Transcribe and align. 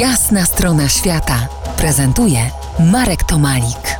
Jasna 0.00 0.44
strona 0.44 0.88
świata 0.88 1.48
prezentuje 1.78 2.38
Marek 2.92 3.24
Tomalik. 3.24 3.98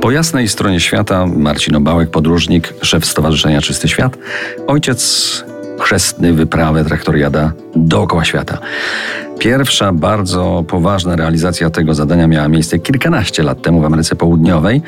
Po 0.00 0.10
jasnej 0.10 0.48
stronie 0.48 0.80
świata 0.80 1.26
Marcin 1.26 1.76
Obałek, 1.76 2.10
podróżnik, 2.10 2.74
szef 2.82 3.06
Stowarzyszenia 3.06 3.60
Czysty 3.60 3.88
Świat, 3.88 4.16
ojciec 4.66 5.44
chrzestny 5.80 6.32
wyprawę 6.32 6.84
traktoriada 6.84 7.52
dookoła 7.74 8.24
świata. 8.24 8.58
Pierwsza 9.38 9.92
bardzo 9.92 10.64
poważna 10.68 11.16
realizacja 11.16 11.70
tego 11.70 11.94
zadania 11.94 12.26
miała 12.26 12.48
miejsce 12.48 12.78
kilkanaście 12.78 13.42
lat 13.42 13.62
temu 13.62 13.80
w 13.80 13.84
Ameryce 13.84 14.16
Południowej. 14.16 14.82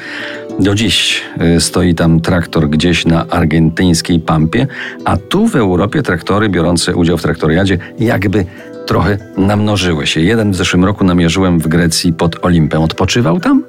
Do 0.61 0.75
dziś 0.75 1.23
y, 1.57 1.61
stoi 1.61 1.95
tam 1.95 2.21
traktor 2.21 2.69
gdzieś 2.71 3.07
na 3.07 3.27
argentyńskiej 3.29 4.21
pampie, 4.21 4.67
a 5.05 5.17
tu 5.17 5.49
w 5.49 5.57
Europie 5.57 6.03
traktory 6.03 6.49
biorące 6.49 6.97
udział 6.97 7.19
w 7.19 7.23
traktoriadzie 7.23 7.79
jakby 7.99 8.45
trochę 8.89 9.19
namnożyły 9.37 10.07
się. 10.07 10.21
Jeden 10.21 10.53
w 10.53 10.57
zeszłym 10.57 10.85
roku 10.85 11.05
namierzyłem 11.05 11.59
w 11.59 11.69
Grecji 11.69 12.13
pod 12.13 12.45
Olimpem. 12.45 12.83
Odpoczywał 12.83 13.41
tam? 13.41 13.63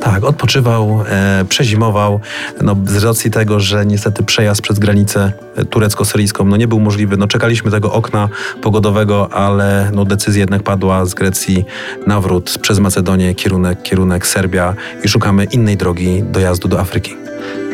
Tak, 0.00 0.24
odpoczywał, 0.24 1.04
e, 1.08 1.44
przezimował. 1.48 2.20
No, 2.62 2.76
z 2.86 3.04
racji 3.04 3.30
tego, 3.30 3.60
że 3.60 3.86
niestety 3.86 4.22
przejazd 4.22 4.62
przez 4.62 4.78
granicę 4.78 5.32
e, 5.56 5.64
turecko-syryjską 5.64 6.44
no, 6.44 6.56
nie 6.56 6.68
był 6.68 6.80
możliwy. 6.80 7.16
No, 7.16 7.26
czekaliśmy 7.26 7.70
tego 7.70 7.92
okna 7.92 8.28
pogodowego, 8.62 9.32
ale 9.32 9.90
no, 9.94 10.04
decyzja 10.04 10.40
jednak 10.40 10.62
padła 10.62 11.06
z 11.06 11.14
Grecji 11.14 11.64
nawrót 12.06 12.58
przez 12.62 12.78
Macedonię, 12.78 13.34
kierunek, 13.34 13.82
kierunek 13.82 14.26
Serbia 14.26 14.74
i 15.04 15.08
szukamy 15.08 15.44
innej 15.44 15.76
drogi 15.76 16.22
dojazdu 16.22 16.68
do 16.68 16.80
Afryki. 16.80 17.16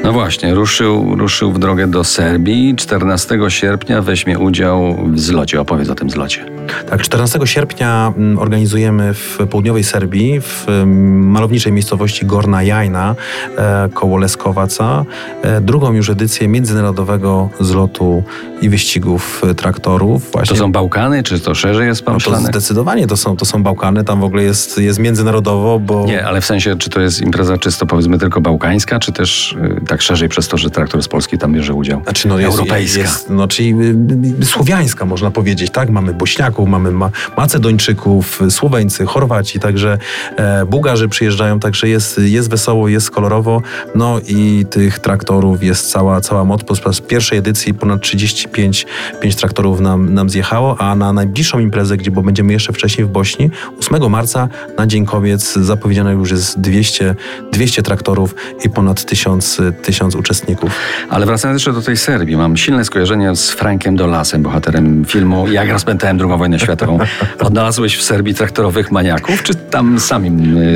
No 0.04 0.12
właśnie, 0.12 0.54
ruszył, 0.54 1.16
ruszył 1.16 1.52
w 1.52 1.58
drogę 1.58 1.86
do 1.86 2.04
Serbii. 2.04 2.76
14 2.76 3.38
sierpnia 3.48 4.02
weźmie 4.02 4.38
udział 4.38 4.96
w 5.12 5.20
zlocie. 5.20 5.60
Opowiedz 5.60 5.90
o 5.90 5.94
tym 5.94 6.10
zlocie. 6.10 6.59
Tak, 6.90 7.02
14 7.02 7.38
sierpnia 7.44 8.12
mm, 8.16 8.38
organizujemy 8.38 9.14
w 9.14 9.38
południowej 9.50 9.84
Serbii, 9.84 10.40
w 10.40 10.68
mm, 10.68 11.28
malowniczej 11.30 11.72
miejscowości 11.72 12.26
Gorna 12.26 12.62
Jajna 12.62 13.14
e, 13.58 13.88
koło 13.94 14.16
Leskowaca, 14.16 15.04
e, 15.42 15.60
drugą 15.60 15.92
już 15.92 16.10
edycję 16.10 16.48
międzynarodowego 16.48 17.48
zlotu 17.60 18.22
i 18.62 18.68
wyścigów 18.68 19.42
e, 19.50 19.54
traktorów. 19.54 20.30
Właśnie. 20.32 20.56
To 20.56 20.62
są 20.62 20.72
Bałkany, 20.72 21.22
czy 21.22 21.40
to 21.40 21.54
szerzej 21.54 21.86
jest 21.86 22.02
pomyślane? 22.02 22.40
No 22.40 22.46
to 22.46 22.60
zdecydowanie 22.60 23.06
to 23.06 23.16
są, 23.16 23.36
to 23.36 23.44
są 23.44 23.62
Bałkany, 23.62 24.04
tam 24.04 24.20
w 24.20 24.24
ogóle 24.24 24.42
jest, 24.42 24.78
jest 24.78 24.98
międzynarodowo, 24.98 25.78
bo... 25.78 26.06
Nie, 26.06 26.26
ale 26.26 26.40
w 26.40 26.44
sensie, 26.44 26.76
czy 26.76 26.90
to 26.90 27.00
jest 27.00 27.20
impreza 27.20 27.58
czysto 27.58 27.86
powiedzmy 27.86 28.18
tylko 28.18 28.40
bałkańska, 28.40 28.98
czy 28.98 29.12
też 29.12 29.56
tak 29.88 30.02
szerzej 30.02 30.28
przez 30.28 30.48
to, 30.48 30.58
że 30.58 30.70
traktor 30.70 31.02
z 31.02 31.08
Polski 31.08 31.38
tam 31.38 31.52
bierze 31.52 31.74
udział? 31.74 32.02
Znaczy, 32.02 32.28
no 32.28 32.38
jest, 32.38 32.58
Europejska. 32.58 33.00
Jest, 33.00 33.30
no, 33.30 33.48
czyli 33.48 33.74
y, 33.74 34.42
y, 34.42 34.46
słowiańska 34.46 35.04
można 35.04 35.30
powiedzieć, 35.30 35.70
tak? 35.70 35.90
Mamy 35.90 36.14
Bośniaków, 36.14 36.59
mamy 36.66 36.90
ma 36.90 37.10
Macedończyków, 37.36 38.40
Słoweńcy, 38.50 39.06
Chorwaci, 39.06 39.60
także 39.60 39.98
e, 40.36 40.66
Bułgarzy 40.66 41.08
przyjeżdżają, 41.08 41.60
także 41.60 41.88
jest, 41.88 42.20
jest 42.24 42.50
wesoło, 42.50 42.88
jest 42.88 43.10
kolorowo, 43.10 43.62
no 43.94 44.20
i 44.28 44.66
tych 44.70 44.98
traktorów 44.98 45.62
jest 45.62 45.90
cała, 45.90 46.20
cała 46.20 46.44
moc. 46.44 46.60
Z 46.92 47.00
pierwszej 47.00 47.38
edycji 47.38 47.74
ponad 47.74 48.00
35 48.00 48.86
5 49.20 49.36
traktorów 49.36 49.80
nam, 49.80 50.14
nam 50.14 50.30
zjechało, 50.30 50.80
a 50.80 50.94
na 50.94 51.12
najbliższą 51.12 51.58
imprezę, 51.58 51.96
gdzie 51.96 52.10
bo 52.10 52.22
będziemy 52.22 52.52
jeszcze 52.52 52.72
wcześniej 52.72 53.06
w 53.06 53.10
Bośni, 53.10 53.50
8 53.80 54.10
marca 54.10 54.48
na 54.78 54.86
Dzień 54.86 55.06
Kobiec 55.06 55.52
zapowiedziane 55.52 56.12
już 56.12 56.30
jest 56.30 56.60
200, 56.60 57.14
200 57.52 57.82
traktorów 57.82 58.34
i 58.64 58.70
ponad 58.70 59.04
1000, 59.04 59.60
1000 59.82 60.14
uczestników. 60.14 60.70
Ale 61.08 61.26
wracając 61.26 61.60
jeszcze 61.60 61.72
do 61.72 61.82
tej 61.82 61.96
Serbii, 61.96 62.36
mam 62.36 62.56
silne 62.56 62.84
skojarzenie 62.84 63.36
z 63.36 63.50
Frankiem 63.50 63.96
Dolasem, 63.96 64.42
bohaterem 64.42 65.04
filmu 65.04 65.48
Jak 65.48 65.70
rozpętałem 65.70 66.18
II 66.20 66.38
wojnę 66.38 66.49
światową. 66.58 66.98
Odnalazłeś 67.38 67.96
w 67.96 68.02
Serbii 68.02 68.34
traktorowych 68.34 68.90
maniaków, 68.90 69.42
czy 69.42 69.54
tam 69.54 70.00
sami 70.00 70.30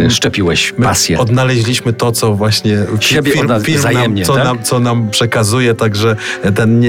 y, 0.06 0.10
szczepiłeś 0.10 0.72
pasję? 0.82 1.16
My 1.16 1.22
odnaleźliśmy 1.22 1.92
to, 1.92 2.12
co 2.12 2.34
właśnie 2.34 2.78
Siebie 3.00 3.32
film, 3.32 3.48
film 3.62 3.78
wzajemnie, 3.78 4.22
nam, 4.22 4.26
co, 4.26 4.34
tak? 4.34 4.44
nam, 4.44 4.62
co 4.62 4.80
nam 4.80 5.10
przekazuje, 5.10 5.74
także 5.74 6.16
ten 6.54 6.80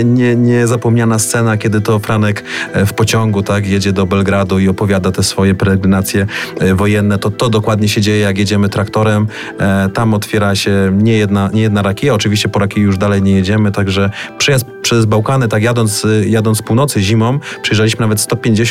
niezapomniana 0.46 1.16
nie, 1.16 1.18
nie 1.18 1.20
scena, 1.20 1.58
kiedy 1.58 1.82
to 1.82 2.00
Franek 2.00 2.44
e, 2.74 2.86
w 2.86 2.94
pociągu 2.94 3.44
tak 3.44 3.68
jedzie 3.68 3.94
do 3.94 4.06
Belgradu 4.06 4.60
i 4.60 4.68
opowiada 4.68 5.12
te 5.12 5.24
swoje 5.24 5.56
peregrinacje 5.56 6.28
e, 6.60 6.76
wojenne, 6.76 7.18
to 7.18 7.32
to 7.32 7.50
dokładnie 7.50 7.90
się 7.90 8.02
dzieje, 8.02 8.20
jak 8.20 8.38
jedziemy 8.38 8.70
traktorem. 8.70 9.28
E, 9.60 9.90
tam 9.90 10.14
otwiera 10.14 10.56
się 10.56 10.92
nie 10.94 11.18
jedna, 11.18 11.50
nie 11.54 11.62
jedna 11.62 11.82
rakija, 11.82 12.14
oczywiście 12.14 12.50
po 12.50 12.60
rakii 12.60 12.82
już 12.82 12.98
dalej 12.98 13.22
nie 13.22 13.32
jedziemy, 13.32 13.72
także 13.72 14.10
przejazd 14.38 14.66
przez 14.82 15.06
Bałkany, 15.06 15.48
tak 15.48 15.64
jadąc, 15.64 16.08
jadąc 16.26 16.58
z 16.58 16.62
północy 16.62 17.02
zimą, 17.02 17.40
przejeżdżaliśmy 17.62 18.02
nawet 18.02 18.22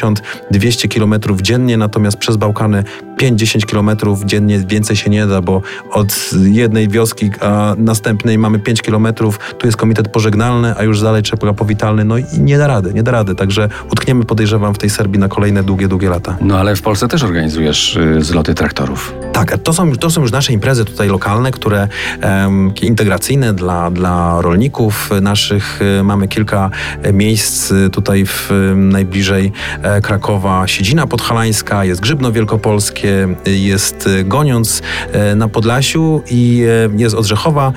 150-200 0.05 0.89
kilometrów 0.89 1.41
dziennie, 1.41 1.77
natomiast 1.77 2.17
przez 2.17 2.37
Bałkany 2.37 2.85
5-10 3.17 3.67
kilometrów 3.67 4.25
dziennie 4.25 4.59
więcej 4.59 4.97
się 4.97 5.11
nie 5.11 5.27
da, 5.27 5.41
bo 5.41 5.63
od 5.91 6.31
jednej 6.45 6.89
wioski 6.89 7.31
a 7.41 7.75
następnej 7.79 8.39
mamy 8.39 8.59
5 8.59 8.83
kilometrów, 8.83 9.39
tu 9.59 9.67
jest 9.67 9.77
komitet 9.77 10.09
pożegnalny, 10.09 10.75
a 10.77 10.83
już 10.83 11.01
dalej 11.01 11.23
trzeba 11.23 11.53
powitalny, 11.53 12.05
no 12.05 12.19
i 12.19 12.25
nie 12.39 12.59
da 12.59 12.67
rady, 12.67 12.95
nie 12.95 13.03
da 13.03 13.13
rady, 13.13 13.35
także 13.35 13.69
utkniemy 13.93 14.25
podejrzewam 14.25 14.75
w 14.75 14.79
tej 14.79 14.91
Serbii 14.91 15.19
na 15.19 15.29
kolejne 15.29 15.63
długie, 15.63 15.89
długie 15.89 16.09
lata. 16.09 16.37
No 16.41 16.59
ale 16.59 16.77
w 16.77 16.83
Polsce 16.83 17.09
też 17.09 17.23
organizujesz 17.23 17.97
y, 17.97 18.23
zloty 18.23 18.55
traktorów. 18.55 19.15
Tak, 19.33 19.59
to 19.59 19.73
są, 19.73 19.97
to 19.97 20.11
są 20.11 20.21
już 20.23 20.33
nasze 20.33 20.53
imprezy 20.53 20.85
tutaj 20.85 21.09
lokalne, 21.09 21.51
które 21.51 21.89
um, 22.23 22.73
integracyjne 22.83 23.55
dla, 23.55 23.91
dla 23.91 24.43
rolników 24.43 25.11
naszych. 25.21 25.81
Mamy 26.05 26.29
kilka 26.29 26.71
miejsc 27.13 27.73
tutaj 27.93 28.27
w 28.27 28.51
najbliżej 28.75 29.53
e, 29.83 29.84
Krakowa, 30.03 30.67
Siedzina 30.67 31.07
Podhalańska, 31.07 31.85
jest 31.85 32.01
Grzybno 32.01 32.33
Wielkopolskie, 32.33 33.29
jest 33.47 34.09
Goniąc 34.25 34.83
e, 35.13 35.35
na 35.35 35.49
Podlasiu 35.49 36.23
i 36.31 36.65
e, 36.95 36.97
jest 36.97 37.15
Odrzechowa, 37.15 37.73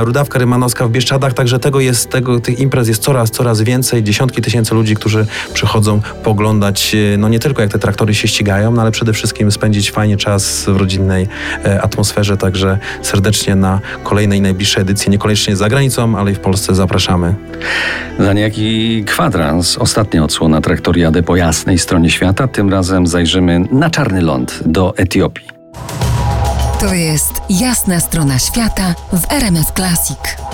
Rudawka 0.00 0.38
Rymanowska 0.38 0.86
w 0.86 0.90
Bieszczadach, 0.90 1.34
także 1.34 1.58
tego 1.58 1.80
jest, 1.80 2.10
tego, 2.10 2.40
tych 2.40 2.60
imprez 2.60 2.88
jest 2.88 3.02
coraz, 3.02 3.30
coraz 3.30 3.62
więcej. 3.62 4.02
Dziesiątki 4.04 4.42
tysięcy 4.42 4.74
ludzi, 4.74 4.94
którzy 4.94 5.26
przychodzą 5.52 6.00
poglądać, 6.22 6.96
no 7.18 7.28
nie 7.28 7.38
tylko 7.38 7.62
jak 7.62 7.70
te 7.70 7.78
traktory 7.78 8.14
się 8.14 8.28
ścigają, 8.28 8.70
no 8.72 8.82
ale 8.82 8.90
przede 8.90 9.12
wszystkim 9.12 9.52
spędzić 9.52 9.90
fajnie 9.90 10.16
czas 10.16 10.64
w 10.64 10.76
rodzinnej 10.76 11.28
atmosferze, 11.82 12.36
także 12.36 12.78
serdecznie 13.02 13.54
na 13.54 13.80
kolejnej 14.04 14.40
najbliższej 14.40 14.82
edycji, 14.82 15.10
niekoniecznie 15.10 15.56
za 15.56 15.68
granicą, 15.68 16.18
ale 16.18 16.30
i 16.30 16.34
w 16.34 16.40
Polsce 16.40 16.74
zapraszamy. 16.74 17.34
Za 18.18 18.32
niejaki 18.32 19.04
kwadrans, 19.04 19.78
ostatnia 19.78 20.24
odsłona 20.24 20.60
traktoriady 20.60 21.22
po 21.26 21.36
jasnej 21.36 21.78
stronie 21.78 22.10
świata. 22.10 22.48
Tym 22.48 22.70
razem 22.70 23.06
zajrzymy 23.06 23.60
na 23.70 23.90
czarny 23.90 24.22
ląd 24.22 24.62
do 24.66 24.96
Etiopii. 24.96 25.48
To 26.80 26.94
jest 26.94 27.32
jasna 27.50 28.00
strona 28.00 28.38
świata 28.38 28.94
w 29.12 29.32
RMS 29.32 29.72
Classic. 29.76 30.45